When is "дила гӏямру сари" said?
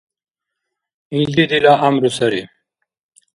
1.49-2.41